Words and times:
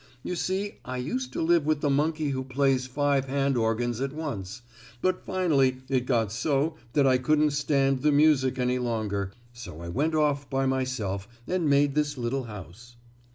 You 0.23 0.35
see 0.35 0.79
I 0.83 0.97
used 0.97 1.31
to 1.33 1.43
live 1.43 1.67
with 1.67 1.81
the 1.81 1.89
monkey 1.91 2.29
who 2.29 2.43
plays 2.43 2.87
five 2.87 3.25
hand 3.25 3.55
organs 3.55 4.01
at 4.01 4.13
once, 4.13 4.63
but 4.99 5.23
finally 5.23 5.83
it 5.89 6.07
got 6.07 6.31
so 6.31 6.73
that 6.93 7.05
I 7.05 7.19
couldn't 7.19 7.51
stand 7.51 8.01
the 8.01 8.11
music 8.11 8.57
any 8.57 8.79
longer, 8.79 9.31
so 9.53 9.79
I 9.79 9.89
went 9.89 10.15
off 10.15 10.49
by 10.49 10.65
myself 10.65 11.27
and 11.45 11.69
made 11.69 11.93
this 11.93 12.17
little 12.17 12.45
house." 12.45 12.95